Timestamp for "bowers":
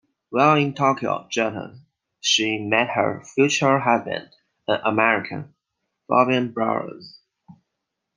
6.55-7.19